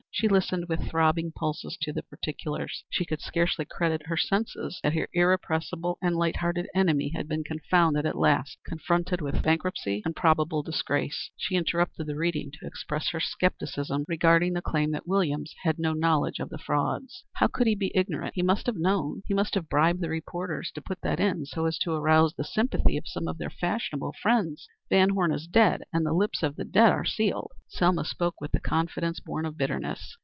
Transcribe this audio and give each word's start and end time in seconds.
She 0.13 0.27
listened 0.27 0.67
with 0.67 0.87
throbbing 0.89 1.31
pulses 1.31 1.77
to 1.81 1.91
the 1.93 2.03
particulars. 2.03 2.83
She 2.91 3.05
could 3.05 3.21
scarcely 3.21 3.63
credit 3.65 4.05
her 4.07 4.17
senses 4.17 4.77
that 4.83 4.93
her 4.93 5.07
irrepressible 5.13 5.97
and 6.01 6.15
light 6.17 6.35
hearted 6.35 6.67
enemy 6.75 7.09
had 7.15 7.27
been 7.29 7.43
confounded 7.45 8.05
at 8.05 8.17
last 8.17 8.57
confronted 8.65 9.21
with 9.21 9.41
bankruptcy 9.41 10.01
and 10.05 10.13
probable 10.15 10.61
disgrace. 10.63 11.31
She 11.37 11.55
interrupted 11.55 12.05
the 12.07 12.17
reading 12.17 12.51
to 12.51 12.67
express 12.67 13.09
her 13.11 13.19
scepticism 13.21 14.03
regarding 14.07 14.51
the 14.53 14.61
claim 14.61 14.91
that 14.91 15.07
Williams 15.07 15.55
had 15.63 15.79
no 15.79 15.93
knowledge 15.93 16.39
of 16.39 16.49
the 16.49 16.57
frauds. 16.59 17.23
"How 17.35 17.47
could 17.47 17.65
he 17.65 17.73
be 17.73 17.95
ignorant? 17.95 18.35
He 18.35 18.43
must 18.43 18.65
have 18.67 18.77
known. 18.77 19.23
He 19.25 19.33
must 19.33 19.55
have 19.55 19.69
bribed 19.69 20.01
the 20.01 20.09
reporters 20.09 20.71
to 20.75 20.81
put 20.81 21.01
that 21.01 21.19
in 21.21 21.45
so 21.47 21.65
as 21.67 21.77
to 21.79 21.93
arouse 21.93 22.35
the 22.35 22.43
sympathy 22.43 22.95
of 22.97 23.07
some 23.07 23.27
of 23.29 23.37
their 23.39 23.49
fashionable 23.49 24.13
friends. 24.21 24.67
Van 24.89 25.09
Horne 25.11 25.31
is 25.31 25.47
dead, 25.47 25.81
and 25.93 26.05
the 26.05 26.11
lips 26.11 26.43
of 26.43 26.57
the 26.57 26.65
dead 26.65 26.91
are 26.91 27.05
sealed." 27.05 27.53
Selma 27.69 28.03
spoke 28.03 28.41
with 28.41 28.51
the 28.51 28.59
confidence 28.59 29.21
born 29.21 29.45
of 29.45 29.57
bitterness. 29.57 30.17